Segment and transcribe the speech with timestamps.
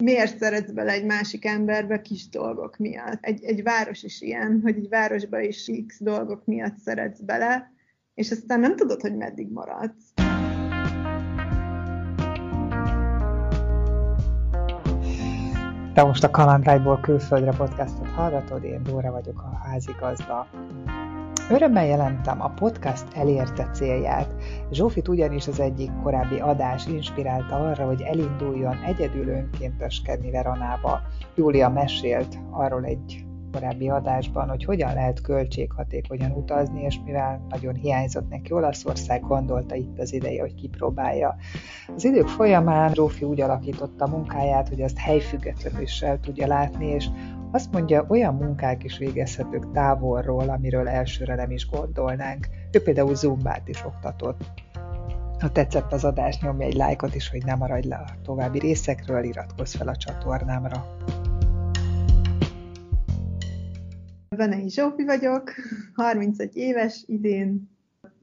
[0.00, 3.18] miért szeretsz bele egy másik emberbe kis dolgok miatt.
[3.20, 7.72] Egy, egy város is ilyen, hogy egy városba is x dolgok miatt szeretsz bele,
[8.14, 10.12] és aztán nem tudod, hogy meddig maradsz.
[15.94, 20.48] Te most a Kalandrájból külföldre podcastot hallgatod, én Dóra vagyok a házigazda.
[21.50, 24.34] Örömmel jelentem, a podcast elérte célját.
[24.70, 31.00] Zsófit ugyanis az egyik korábbi adás inspirálta arra, hogy elinduljon egyedül önkénteskedni Veronába.
[31.34, 38.28] Júlia mesélt arról egy korábbi adásban, hogy hogyan lehet költséghatékonyan utazni, és mivel nagyon hiányzott
[38.28, 41.36] neki Olaszország, gondolta itt az ideje, hogy kipróbálja.
[41.96, 46.86] Az idők folyamán Zsófi úgy alakította a munkáját, hogy azt helyfüggetlenül is el tudja látni,
[46.86, 47.08] és
[47.52, 52.48] azt mondja, olyan munkák is végezhetők távolról, amiről elsőre nem is gondolnánk.
[52.72, 54.40] Ő például Zumbát is oktatott.
[55.38, 59.24] Ha tetszett az adás, nyomj egy lájkot is, hogy ne maradj le a további részekről,
[59.24, 60.96] iratkozz fel a csatornámra.
[64.36, 65.52] Venei Zsófi vagyok,
[65.94, 67.70] 31 éves, idén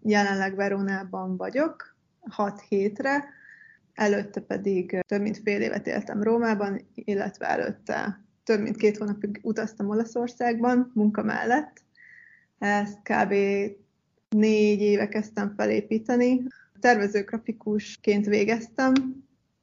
[0.01, 1.95] jelenleg Veronában vagyok,
[2.29, 3.23] 6 hétre,
[3.93, 9.89] előtte pedig több mint fél évet éltem Rómában, illetve előtte több mint két hónapig utaztam
[9.89, 11.83] Olaszországban munka mellett.
[12.57, 13.33] Ezt kb.
[14.29, 16.43] négy éve kezdtem felépíteni.
[16.79, 18.93] Tervezőgrafikusként végeztem,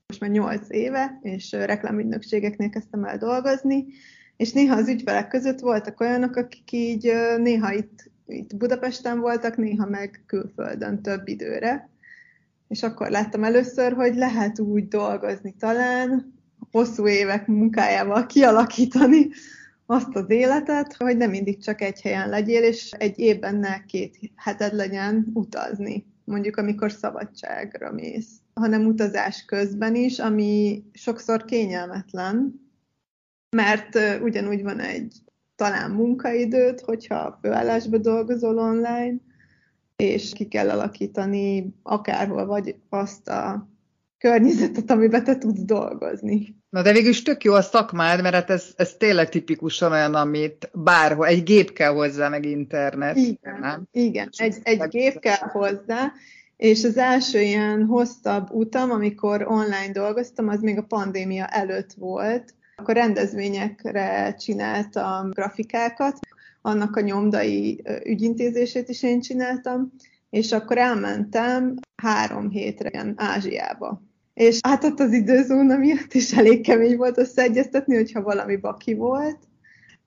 [0.06, 3.86] most már nyolc éve, és reklámügynökségeknél kezdtem el dolgozni,
[4.36, 9.86] és néha az ügyfelek között voltak olyanok, akik így néha itt, itt Budapesten voltak, néha
[9.86, 11.88] meg külföldön több időre.
[12.68, 16.34] És akkor láttam először, hogy lehet úgy dolgozni talán,
[16.70, 19.28] hosszú évek munkájával kialakítani
[19.86, 24.18] azt az életet, hogy nem mindig csak egy helyen legyél, és egy évben ne két
[24.36, 32.62] heted legyen utazni, mondjuk amikor szabadságra mész, hanem utazás közben is, ami sokszor kényelmetlen,
[33.56, 35.14] mert ugyanúgy van egy
[35.56, 39.14] talán munkaidőt, hogyha főállásba dolgozol online,
[39.96, 43.68] és ki kell alakítani akárhol vagy azt a
[44.24, 46.56] környezetet, amiben te tudsz dolgozni.
[46.70, 50.14] Na de végül is tök jó a szakmád, mert hát ez, ez tényleg tipikusan olyan,
[50.14, 53.16] amit bárhol, egy gép kell hozzá, meg internet.
[53.16, 53.82] Igen, nem?
[53.92, 54.28] igen.
[54.36, 56.12] Egy, egy gép kell hozzá,
[56.56, 62.54] és az első ilyen hosszabb utam, amikor online dolgoztam, az még a pandémia előtt volt.
[62.76, 66.18] Akkor rendezvényekre csináltam grafikákat,
[66.62, 69.92] annak a nyomdai ügyintézését is én csináltam,
[70.30, 74.02] és akkor elmentem három hétre Ázsiába
[74.34, 79.38] és hát ott az időzóna miatt is elég kemény volt összeegyeztetni, hogyha valami baki volt,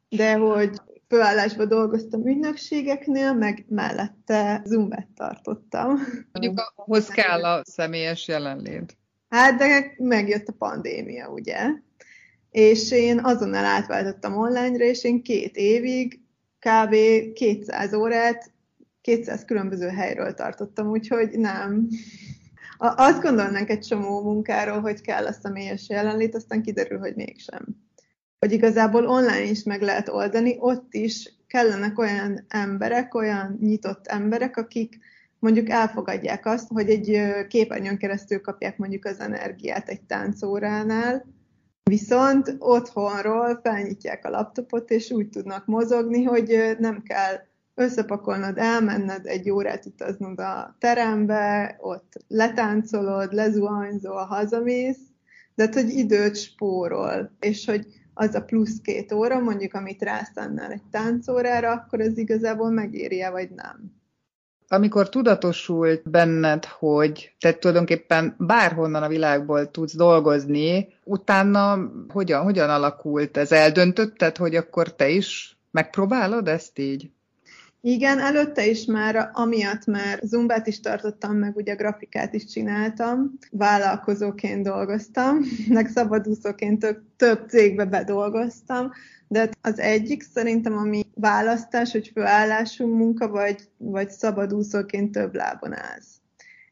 [0.09, 5.99] de hogy főállásba dolgoztam ügynökségeknél, meg mellette Zoom-et tartottam.
[6.31, 8.97] Mondjuk ahhoz kell a személyes jelenlét.
[9.29, 11.69] Hát, de megjött a pandémia, ugye?
[12.51, 16.19] És én azonnal átváltottam online-ra, és én két évig
[16.59, 16.95] kb.
[17.33, 18.51] 200 órát
[19.01, 21.87] 200 különböző helyről tartottam, úgyhogy nem,
[22.77, 27.65] azt gondolnánk egy csomó munkáról, hogy kell a személyes jelenlét, aztán kiderül, hogy mégsem.
[28.39, 34.57] Hogy igazából online is meg lehet oldani, ott is kellenek olyan emberek, olyan nyitott emberek,
[34.57, 34.99] akik
[35.39, 41.25] mondjuk elfogadják azt, hogy egy képernyőn keresztül kapják mondjuk az energiát egy táncóránál,
[41.83, 47.35] viszont otthonról felnyitják a laptopot, és úgy tudnak mozogni, hogy nem kell
[47.77, 54.99] összepakolnod, elmenned, egy órát utaznod a terembe, ott letáncolod, lezuhanyzol, hazamész,
[55.55, 60.71] de hát, hogy időt spórol, és hogy az a plusz két óra, mondjuk, amit rászánnál
[60.71, 63.95] egy táncórára, akkor ez igazából megéri vagy nem.
[64.67, 73.37] Amikor tudatosult benned, hogy te tulajdonképpen bárhonnan a világból tudsz dolgozni, utána hogyan, hogyan alakult
[73.37, 73.51] ez?
[73.51, 77.11] Eldöntötted, hogy akkor te is megpróbálod ezt így?
[77.87, 84.63] Igen, előtte is már, amiatt már zumbát is tartottam, meg ugye grafikát is csináltam, vállalkozóként
[84.63, 85.39] dolgoztam,
[85.77, 88.91] meg szabadúszóként több, több cégbe bedolgoztam,
[89.27, 96.21] de az egyik szerintem, ami választás, hogy főállású munka, vagy, vagy szabadúszóként több lábon állsz.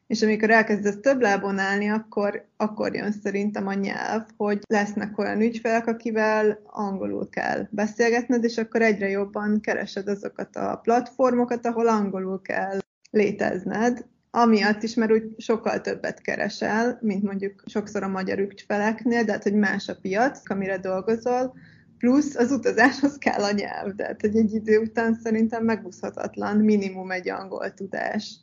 [0.06, 5.40] És amikor elkezdesz több lábon állni, akkor, akkor jön szerintem a nyelv, hogy lesznek olyan
[5.40, 12.40] ügyfelek, akivel angolul kell beszélgetned, és akkor egyre jobban keresed azokat a platformokat, ahol angolul
[12.42, 12.78] kell
[13.10, 19.32] létezned, amiatt is, mert úgy sokkal többet keresel, mint mondjuk sokszor a magyar ügyfeleknél, de
[19.32, 21.54] hát, hogy más a piac, amire dolgozol,
[21.98, 27.10] plusz az utazáshoz kell a nyelv, de hát, hogy egy idő után szerintem megúszhatatlan, minimum
[27.10, 28.40] egy angol tudás.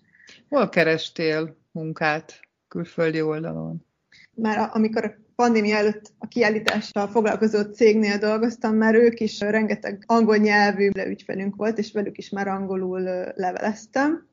[0.50, 3.86] Hol kerestél munkát külföldi oldalon?
[4.36, 10.90] Már amikor pandémia előtt a kiállítással foglalkozó cégnél dolgoztam, mert ők is rengeteg angol nyelvű
[11.08, 13.02] ügyfelünk volt, és velük is már angolul
[13.36, 14.28] leveleztem.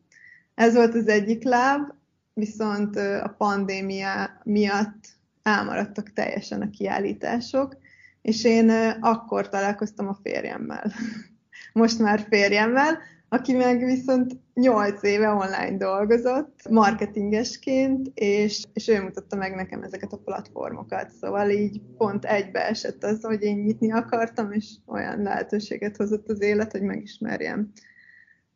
[0.55, 1.93] Ez volt az egyik láb,
[2.35, 5.05] viszont a pandémia miatt
[5.43, 7.77] elmaradtak teljesen a kiállítások,
[8.23, 8.71] és én
[9.01, 10.93] akkor találkoztam a férjemmel.
[11.73, 12.99] Most már férjemmel,
[13.33, 20.13] aki meg viszont 8 éve online dolgozott, marketingesként, és, és ő mutatta meg nekem ezeket
[20.13, 21.11] a platformokat.
[21.11, 26.41] Szóval így pont egybe esett az, hogy én nyitni akartam, és olyan lehetőséget hozott az
[26.43, 27.73] élet, hogy megismerjem.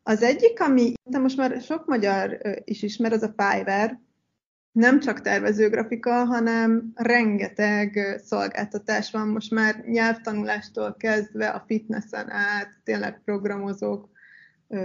[0.03, 3.97] Az egyik, ami de most már sok magyar is ismer, az a Fiverr,
[4.71, 13.21] nem csak tervezőgrafika, hanem rengeteg szolgáltatás van most már nyelvtanulástól kezdve a fitnessen át, tényleg
[13.23, 14.13] programozók,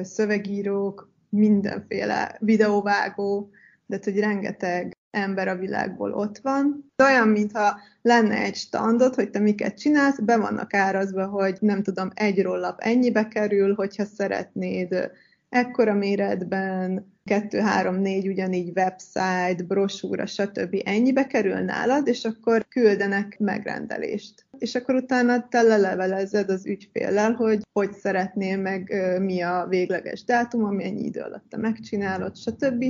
[0.02, 3.50] szövegírók, mindenféle videóvágó,
[3.86, 6.92] de hogy rengeteg ember a világból ott van.
[7.02, 12.10] Olyan, mintha lenne egy standot, hogy te miket csinálsz, be vannak árazva, hogy nem tudom,
[12.14, 15.10] egy rollap ennyibe kerül, hogyha szeretnéd
[15.48, 20.76] ekkora méretben, 2, 3, 4 ugyanígy website, brosúra, stb.
[20.84, 24.46] ennyibe kerül nálad, és akkor küldenek megrendelést.
[24.60, 30.64] És akkor utána te lelevelezed az ügyféllel, hogy hogy szeretnél, meg mi a végleges dátum,
[30.64, 32.84] ami ennyi idő alatt te megcsinálod, stb.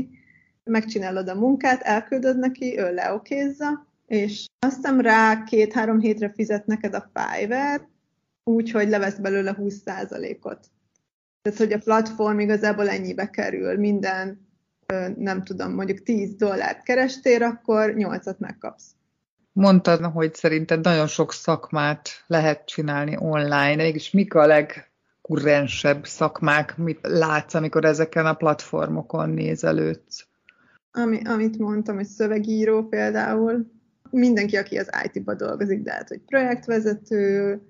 [0.64, 7.10] Megcsinálod a munkát, elküldöd neki, ő leokézza, és aztán rá két-három hétre fizet neked a
[7.14, 7.80] Fiverr,
[8.44, 10.70] úgy, hogy levesz belőle 20%-ot.
[11.42, 14.48] Tehát, hogy a platform igazából ennyibe kerül, minden,
[15.16, 18.98] nem tudom, mondjuk 10 dollárt kerestél, akkor 8-at megkapsz.
[19.52, 26.98] Mondtad, hogy szerinted nagyon sok szakmát lehet csinálni online, mégis mik a legkurrensebb szakmák, mit
[27.02, 30.26] látsz, amikor ezeken a platformokon nézelődsz?
[30.92, 33.70] Ami, amit mondtam, hogy szövegíró például,
[34.10, 37.60] mindenki, aki az IT-ba dolgozik, de hát, hogy projektvezető,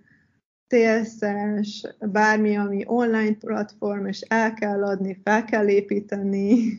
[0.67, 6.79] TSS, bármi, ami online platform, és el kell adni, fel kell építeni.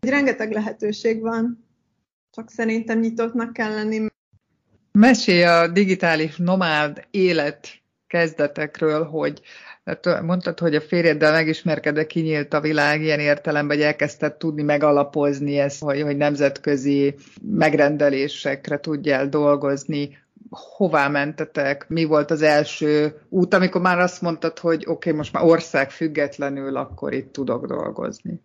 [0.00, 1.64] Rengeteg lehetőség van,
[2.30, 4.06] csak szerintem nyitottnak kell lenni.
[4.98, 7.68] Mesélj a digitális nomád élet
[8.06, 9.40] kezdetekről, hogy
[9.84, 15.58] hát mondtad, hogy a férjeddel megismerkedve kinyílt a világ ilyen értelemben, hogy elkezdted tudni megalapozni
[15.58, 20.18] ezt, hogy, hogy nemzetközi megrendelésekre tudjál dolgozni.
[20.50, 25.32] Hová mentetek, mi volt az első út, amikor már azt mondtad, hogy oké, okay, most
[25.32, 28.40] már ország függetlenül, akkor itt tudok dolgozni?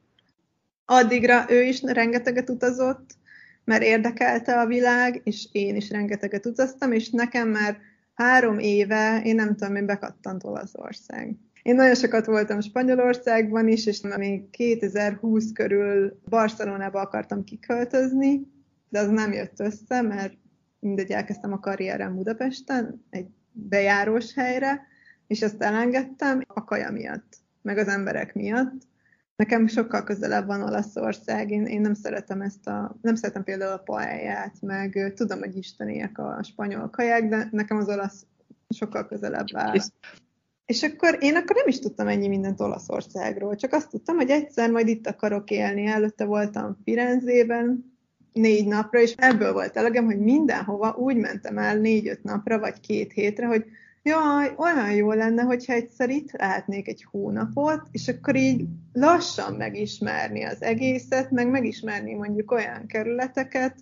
[0.86, 3.06] Addigra ő is rengeteget utazott,
[3.64, 7.78] mert érdekelte a világ, és én is rengeteget utaztam, és nekem már
[8.14, 11.36] három éve, én nem tudom, én bekattant Olaszország.
[11.62, 18.42] Én nagyon sokat voltam Spanyolországban is, és még 2020 körül Barcelonába akartam kiköltözni,
[18.90, 20.34] de az nem jött össze, mert
[20.80, 24.82] mindegy, elkezdtem a karrierem Budapesten, egy bejárós helyre,
[25.28, 28.74] és ezt elengedtem a kaja miatt, meg az emberek miatt.
[29.44, 33.78] Nekem sokkal közelebb van Olaszország, én, én nem szeretem ezt a, nem szeretem például a
[33.78, 38.26] paellát, meg tudom, hogy isteniek a spanyol kaják, de nekem az olasz
[38.70, 39.76] sokkal közelebb áll.
[40.66, 44.72] És akkor én akkor nem is tudtam ennyi mindent Olaszországról, csak azt tudtam, hogy egyszer
[44.72, 45.86] majd itt akarok élni.
[45.86, 47.96] Előtte voltam Firenzében,
[48.34, 53.12] négy napra, és ebből volt elegem, hogy mindenhova úgy mentem el négy-öt napra, vagy két
[53.12, 53.66] hétre, hogy
[54.04, 60.44] jaj, olyan jó lenne, hogyha egyszer itt lehetnék egy hónapot, és akkor így lassan megismerni
[60.44, 63.76] az egészet, meg megismerni mondjuk olyan kerületeket,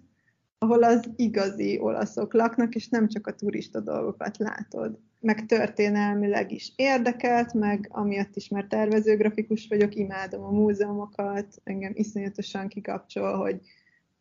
[0.57, 4.99] ahol az igazi olaszok laknak, és nem csak a turista dolgokat látod.
[5.19, 12.67] Meg történelmileg is érdekelt, meg amiatt is, mert tervezőgrafikus vagyok, imádom a múzeumokat, engem iszonyatosan
[12.67, 13.59] kikapcsol, hogy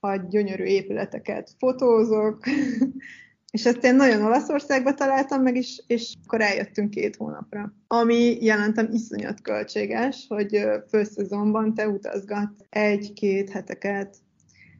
[0.00, 2.44] ha gyönyörű épületeket fotózok,
[3.50, 7.72] és ezt én nagyon Olaszországba találtam meg, is, és akkor eljöttünk két hónapra.
[7.86, 14.16] Ami jelentem iszonyat költséges, hogy főszezonban te utazgat egy-két heteket,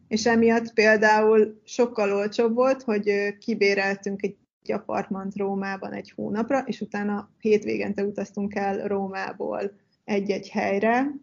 [0.08, 4.36] és emiatt például sokkal olcsóbb volt, hogy kibéreltünk egy
[4.72, 9.72] apartmant Rómában egy hónapra, és utána hétvégente utaztunk el Rómából
[10.04, 11.14] egy-egy helyre,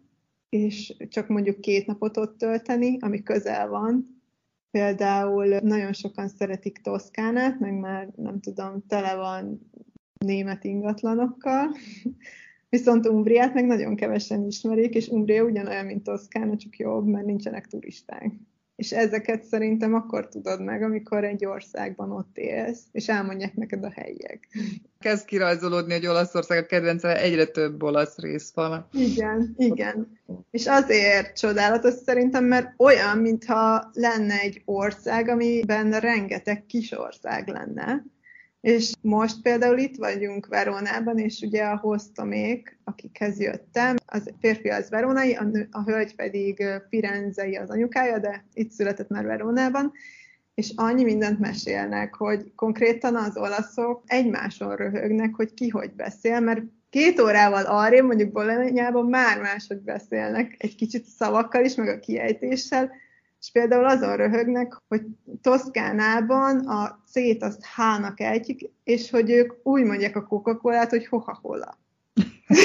[0.48, 4.17] és csak mondjuk két napot ott tölteni, ami közel van.
[4.70, 9.70] Például nagyon sokan szeretik Toszkánát, meg már nem tudom, tele van
[10.18, 11.76] német ingatlanokkal,
[12.68, 17.66] viszont Umbriát meg nagyon kevesen ismerik, és Umbria ugyanolyan, mint Toszkána, csak jobb, mert nincsenek
[17.66, 18.32] turisták.
[18.78, 23.90] És ezeket szerintem akkor tudod meg, amikor egy országban ott élsz, és elmondják neked a
[23.94, 24.48] helyiek.
[24.98, 28.88] Kezd kirajzolódni, hogy Olaszország a kedvence, egyre több olasz rész van.
[28.92, 30.18] Igen, igen.
[30.50, 38.04] És azért csodálatos szerintem, mert olyan, mintha lenne egy ország, amiben rengeteg kis ország lenne.
[38.60, 44.90] És most például itt vagyunk Verónában, és ugye a hoztomék, akikhez jöttem, az férfi az
[44.90, 49.92] verónai, a, nő, a hölgy pedig firenzei az anyukája, de itt született már Verónában,
[50.54, 56.62] és annyi mindent mesélnek, hogy konkrétan az olaszok egymáson röhögnek, hogy ki hogy beszél, mert
[56.90, 62.90] két órával arrébb, mondjuk Bolonyában már máshogy beszélnek, egy kicsit szavakkal is, meg a kiejtéssel,
[63.40, 65.02] és például azon röhögnek, hogy
[65.42, 71.78] Toszkánában a C-t azt H-nak ejtjük, és hogy ők úgy mondják a Coca-Colát, hogy Coca-Cola.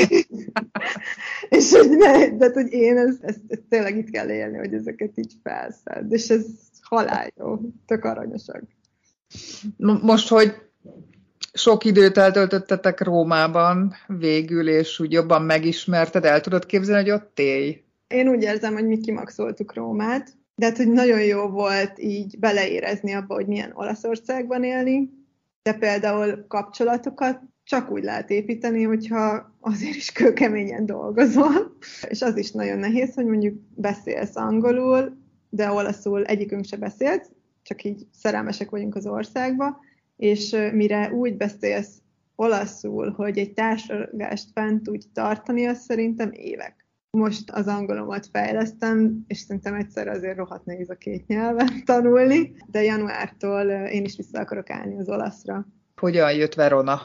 [1.50, 5.18] és hogy ne, de hogy én ezt, ezt, ezt, tényleg itt kell élni, hogy ezeket
[5.18, 6.46] így felszed, és ez
[6.82, 8.64] halál jó, tök aranyosak.
[10.02, 10.54] Most, hogy
[11.54, 17.84] sok időt eltöltöttetek Rómában végül, és úgy jobban megismerted, el tudod képzelni, hogy ott élj?
[18.08, 23.14] Én úgy érzem, hogy mi kimaxoltuk Rómát, de hát, hogy nagyon jó volt így beleérezni
[23.14, 25.10] abba, hogy milyen Olaszországban élni,
[25.62, 31.78] de például kapcsolatokat csak úgy lehet építeni, hogyha azért is kőkeményen dolgozol.
[32.10, 35.18] És az is nagyon nehéz, hogy mondjuk beszélsz angolul,
[35.50, 37.32] de olaszul egyikünk se beszélt,
[37.62, 39.80] csak így szerelmesek vagyunk az országba,
[40.18, 42.02] és mire úgy beszélsz
[42.36, 46.83] olaszul, hogy egy társadalmást fent tudj tartani, az szerintem évek
[47.18, 52.84] most az angolomat fejlesztem, és szerintem egyszer azért rohadt nehéz a két nyelven tanulni, de
[52.84, 55.66] januártól én is vissza akarok állni az olaszra.
[55.96, 57.02] Hogyan jött Verona?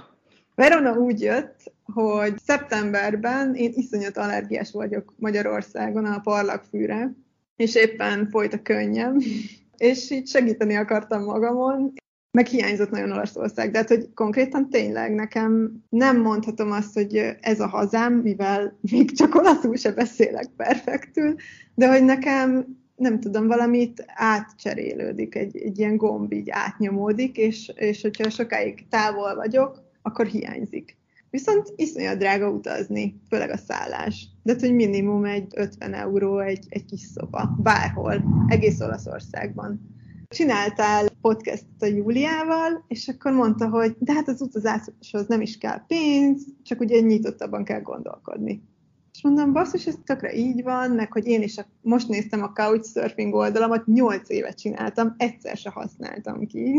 [0.55, 7.13] Verona úgy jött, hogy szeptemberben én iszonyat allergiás vagyok Magyarországon a parlagfűre,
[7.57, 9.19] és éppen folyt a könnyem,
[9.77, 11.93] és így segíteni akartam magamon,
[12.39, 17.61] meg hiányzott nagyon Olaszország, de hát, hogy konkrétan tényleg nekem nem mondhatom azt, hogy ez
[17.61, 21.35] a hazám, mivel még csak olaszul se beszélek perfektül,
[21.75, 22.67] de hogy nekem
[22.97, 29.35] nem tudom, valamit átcserélődik, egy, egy ilyen gomb így átnyomódik, és, és hogyha sokáig távol
[29.35, 30.97] vagyok, akkor hiányzik.
[31.31, 34.29] Viszont iszonyat drága utazni, főleg a szállás.
[34.43, 39.97] De hogy minimum egy 50 euró egy, egy kis szoba, bárhol, egész Olaszországban
[40.29, 45.87] csináltál podcastot a Júliával, és akkor mondta, hogy de hát az utazáshoz nem is kell
[45.87, 48.63] pénz, csak ugye nyitottabban kell gondolkodni.
[49.13, 52.53] És mondom, basszus, ez tökre így van, meg hogy én is a, most néztem a
[52.53, 56.79] Couchsurfing oldalamat, 8 évet csináltam, egyszer se használtam ki.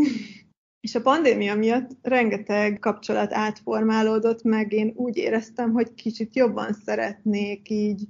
[0.80, 7.70] És a pandémia miatt rengeteg kapcsolat átformálódott, meg én úgy éreztem, hogy kicsit jobban szeretnék
[7.70, 8.08] így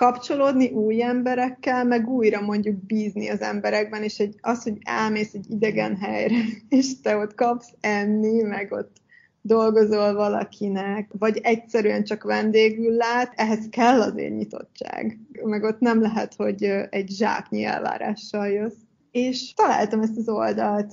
[0.00, 5.50] kapcsolódni új emberekkel, meg újra mondjuk bízni az emberekben, és egy, az, hogy elmész egy
[5.50, 6.36] idegen helyre,
[6.68, 8.96] és te ott kapsz enni, meg ott
[9.42, 15.18] dolgozol valakinek, vagy egyszerűen csak vendégül lát, ehhez kell azért nyitottság.
[15.42, 18.80] Meg ott nem lehet, hogy egy zsáknyi elvárással jössz.
[19.10, 20.92] És találtam ezt az oldalt,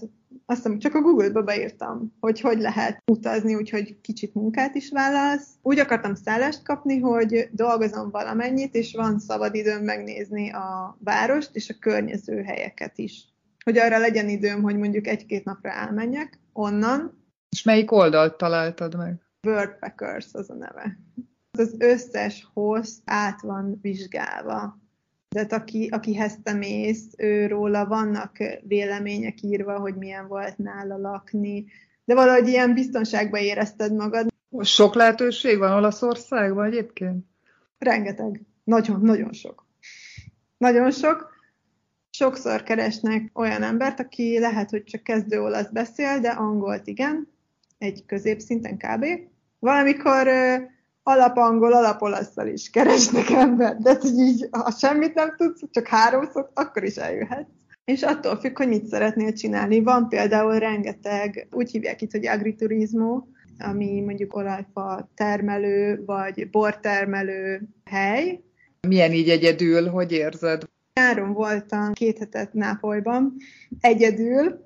[0.49, 5.47] azt hiszem, csak a Google-ba beírtam, hogy hogy lehet utazni, úgyhogy kicsit munkát is vállalsz.
[5.61, 11.69] Úgy akartam szállást kapni, hogy dolgozom valamennyit, és van szabad időm megnézni a várost és
[11.69, 13.33] a környező helyeket is.
[13.63, 17.23] Hogy arra legyen időm, hogy mondjuk egy-két napra elmenjek onnan.
[17.49, 19.21] És melyik oldalt találtad meg?
[19.47, 20.99] Worldpackers az a neve.
[21.57, 24.79] Az összes host át van vizsgálva
[25.29, 27.07] tehát aki, akihez te mész,
[27.47, 31.65] róla vannak vélemények írva, hogy milyen volt nála lakni,
[32.05, 34.27] de valahogy ilyen biztonságban érezted magad.
[34.61, 37.25] Sok lehetőség van Olaszországban egyébként?
[37.77, 38.41] Rengeteg.
[38.63, 39.65] Nagyon, nagyon sok.
[40.57, 41.35] Nagyon sok.
[42.09, 47.27] Sokszor keresnek olyan embert, aki lehet, hogy csak kezdő olasz beszél, de angolt igen,
[47.77, 49.05] egy középszinten kb.
[49.59, 50.27] Valamikor
[51.07, 56.83] alapangol, alapolasszal is keresnek ember, de hogy így, ha semmit nem tudsz, csak háromszor, akkor
[56.83, 57.49] is eljöhetsz.
[57.85, 59.83] És attól függ, hogy mit szeretnél csinálni.
[59.83, 63.27] Van például rengeteg, úgy hívják itt, hogy agriturizmó,
[63.59, 68.41] ami mondjuk olajfa termelő, vagy bortermelő hely.
[68.87, 70.63] Milyen így egyedül, hogy érzed?
[70.93, 73.35] Nyáron voltam két hetet Nápolyban,
[73.79, 74.65] egyedül,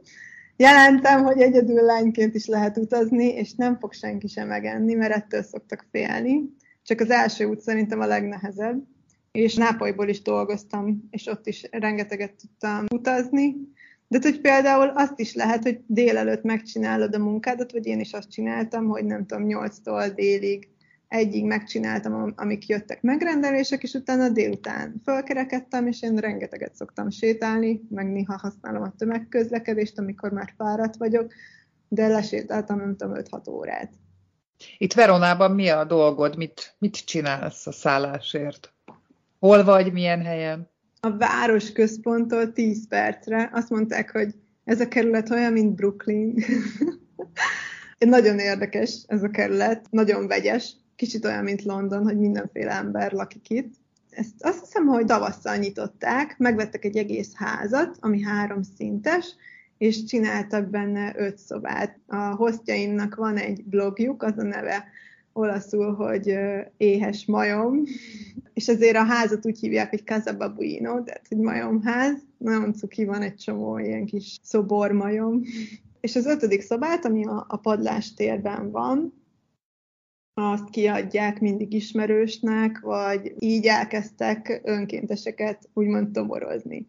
[0.56, 5.44] Jelentem, hogy egyedül lányként is lehet utazni, és nem fog senki sem megenni, mert ettől
[5.44, 6.42] szoktak félni.
[6.84, 8.84] Csak az első út szerintem a legnehezebb.
[9.32, 13.56] És Nápolyból is dolgoztam, és ott is rengeteget tudtam utazni.
[14.08, 18.32] De hogy például azt is lehet, hogy délelőtt megcsinálod a munkádat, vagy én is azt
[18.32, 20.70] csináltam, hogy nem tudom, 8-tól délig
[21.12, 28.12] egyig megcsináltam, amik jöttek megrendelések, és utána délután fölkerekedtem, és én rengeteget szoktam sétálni, meg
[28.12, 31.34] néha használom a tömegközlekedést, amikor már fáradt vagyok,
[31.88, 33.92] de lesétáltam, nem tudom, 5-6 órát.
[34.78, 36.38] Itt Veronában mi a dolgod?
[36.38, 38.74] Mit, mit csinálsz a szállásért?
[39.40, 40.70] Hol vagy, milyen helyen?
[41.00, 43.50] A város központtól 10 percre.
[43.54, 46.36] Azt mondták, hogy ez a kerület olyan, mint Brooklyn.
[47.98, 53.50] nagyon érdekes ez a kerület, nagyon vegyes, kicsit olyan, mint London, hogy mindenféle ember lakik
[53.50, 53.74] itt.
[54.10, 59.36] Ezt azt hiszem, hogy tavasszal nyitották, megvettek egy egész házat, ami három szintes,
[59.78, 62.00] és csináltak benne öt szobát.
[62.08, 64.86] A hostjaimnak van egy blogjuk, az a neve
[65.34, 66.38] olaszul, hogy
[66.78, 67.84] éhes majom,
[68.54, 72.18] és ezért a házat úgy hívják, hogy Casa Babuino, tehát hogy majomház.
[72.38, 75.42] Nagyon cuki van egy csomó ilyen kis szobormajom.
[76.02, 79.21] És az ötödik szobát, ami a, a padlás térben van,
[80.42, 86.88] azt kiadják mindig ismerősnek, vagy így elkezdtek önkénteseket úgymond toborozni.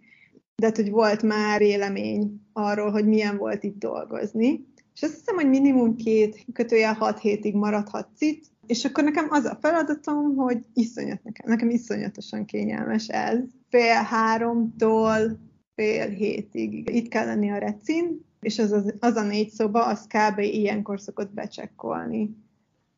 [0.57, 4.67] De hát, hogy volt már élemény arról, hogy milyen volt itt dolgozni.
[4.95, 9.45] És azt hiszem, hogy minimum két kötője hat hétig maradhatsz itt, és akkor nekem az
[9.45, 13.39] a feladatom, hogy iszonyat nekem, nekem iszonyatosan kényelmes ez.
[13.69, 15.39] Fél háromtól
[15.75, 20.07] fél hétig itt kell lenni a recin, és az, az, az a négy szoba, az
[20.07, 20.39] kb.
[20.39, 22.37] ilyenkor szokott becsekkolni.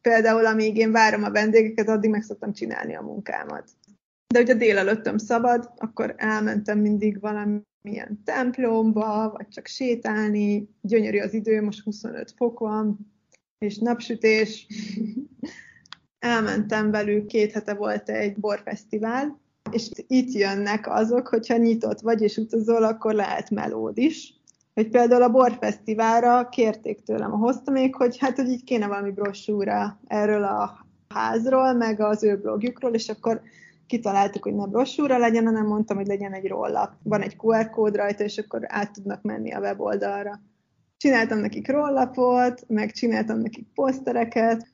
[0.08, 3.70] Például, amíg én várom a vendégeket, addig meg szoktam csinálni a munkámat.
[4.34, 10.68] De ugye délelőttöm szabad, akkor elmentem mindig valamilyen templomba, vagy csak sétálni.
[10.80, 13.12] Gyönyörű az idő, most 25 fok van,
[13.58, 14.66] és napsütés.
[16.18, 22.36] Elmentem velük, két hete volt egy borfesztivál, és itt jönnek azok, hogyha nyitott vagy és
[22.36, 24.42] utazol, akkor lehet melód is.
[24.74, 30.00] Hogy például a borfesztiválra kérték tőlem a hoztamék, hogy hát, hogy így kéne valami brossúra
[30.06, 33.40] erről a házról, meg az ő blogjukról, és akkor
[33.86, 36.92] kitaláltuk, hogy ne brossúra legyen, hanem mondtam, hogy legyen egy rollap.
[37.02, 40.40] Van egy QR kód rajta, és akkor át tudnak menni a weboldalra.
[40.96, 44.66] Csináltam nekik rollapot, meg csináltam nekik posztereket.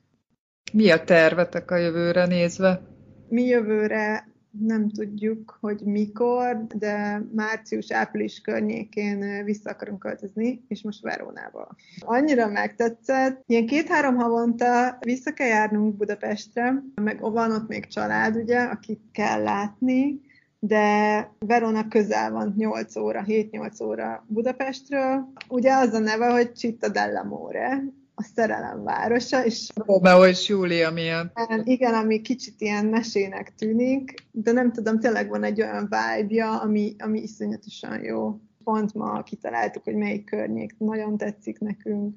[0.73, 2.81] Mi a tervetek a jövőre nézve?
[3.29, 11.75] Mi jövőre nem tudjuk, hogy mikor, de március-április környékén vissza akarunk költözni, és most Verónába.
[11.99, 18.59] Annyira megtetszett, ilyen két-három havonta vissza kell járnunk Budapestre, meg van ott még család, ugye,
[18.59, 20.21] akit kell látni,
[20.59, 25.31] de Verona közel van 8 óra, 7-8 óra Budapestről.
[25.47, 27.81] Ugye az a neve, hogy Citta dell'Amore,
[28.21, 29.45] a szerelem városa.
[29.45, 31.39] És Romeo és Júlia miatt.
[31.63, 36.95] Igen, ami kicsit ilyen mesének tűnik, de nem tudom, tényleg van egy olyan vibe ami,
[36.99, 38.39] ami iszonyatosan jó.
[38.63, 42.15] Pont ma kitaláltuk, hogy melyik környék nagyon tetszik nekünk,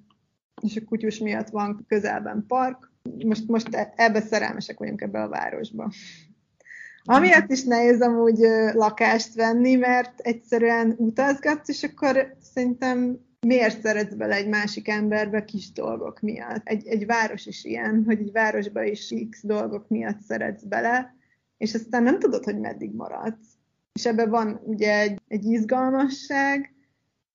[0.63, 2.93] és a kutyus miatt van közelben park.
[3.27, 5.93] Most, most e, ebbe szerelmesek vagyunk ebbe a városba.
[7.07, 8.39] Amiatt is nehéz amúgy
[8.73, 15.73] lakást venni, mert egyszerűen utazgatsz, és akkor szerintem miért szeretsz bele egy másik emberbe kis
[15.73, 16.61] dolgok miatt?
[16.65, 21.15] Egy, egy város is ilyen, hogy egy városba is x dolgok miatt szeretsz bele,
[21.57, 23.49] és aztán nem tudod, hogy meddig maradsz.
[23.93, 26.75] És ebben van ugye egy, egy izgalmasság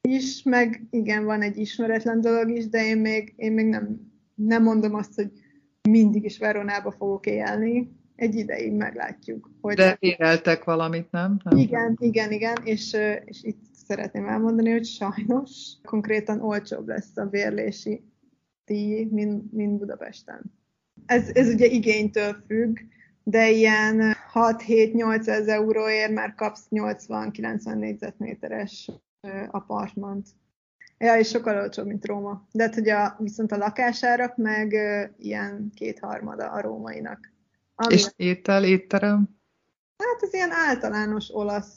[0.02, 4.64] is, meg igen, van egy ismeretlen dolog is, de én még, én még nem, nem
[4.64, 5.32] mondom azt, hogy
[5.90, 9.52] mindig is Veronába fogok élni, egy ideig meglátjuk.
[9.62, 11.40] Hogy De éreltek valamit, nem?
[11.44, 11.58] nem?
[11.58, 18.04] Igen, igen, igen, és, és itt szeretném elmondani, hogy sajnos konkrétan olcsóbb lesz a bérlési
[18.66, 20.42] díj, mint, mint Budapesten.
[21.06, 22.78] Ez, ez ugye igénytől függ,
[23.24, 28.92] de ilyen 6-7-8 ezer euróért már kapsz 80-90 négyzetméteres
[29.52, 30.28] apartmant.
[30.98, 32.48] Ja, és sokkal olcsóbb, mint Róma.
[32.52, 34.76] De hát, hogy a, viszont a lakásárak meg
[35.18, 37.34] ilyen kétharmada a rómainak.
[37.76, 39.30] Ami és étel, étterem?
[39.98, 41.74] Hát ez ilyen általános olasz.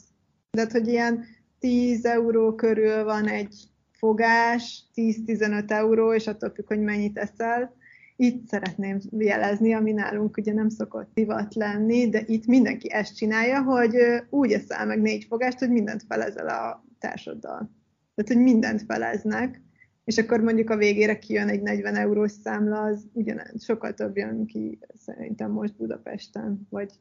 [0.51, 1.25] De hát, hogy ilyen
[1.63, 3.55] 10 euró körül van egy
[3.91, 7.75] fogás, 10-15 euró, és attól függ, hogy mennyit eszel.
[8.15, 13.61] Itt szeretném jelezni, ami nálunk ugye nem szokott divat lenni, de itt mindenki ezt csinálja,
[13.61, 13.95] hogy
[14.29, 17.71] úgy eszel meg négy fogást, hogy mindent felezel a társaddal.
[18.15, 19.61] Tehát, hogy mindent feleznek,
[20.03, 24.45] és akkor mondjuk a végére kijön egy 40 eurós számla, az ugyanaz, sokkal több jön
[24.45, 26.91] ki szerintem most Budapesten, vagy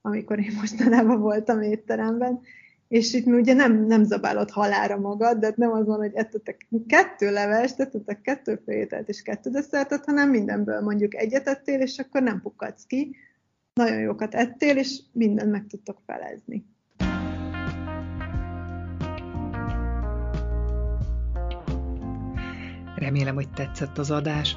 [0.00, 2.40] amikor én mostanában voltam étteremben,
[2.88, 6.66] és itt mi ugye nem, nem zabálod halára magad, de nem az van, hogy ettetek
[6.86, 12.22] kettő levest, ettetek kettő főételt és kettő desszertet, hanem mindenből mondjuk egyet ettél, és akkor
[12.22, 13.16] nem pukkadsz ki.
[13.74, 16.66] Nagyon jókat ettél, és mindent meg tudtok felezni.
[22.96, 24.56] Remélem, hogy tetszett az adás.